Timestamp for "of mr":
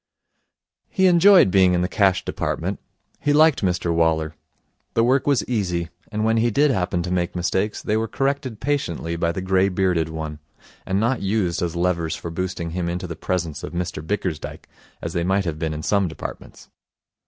13.61-14.03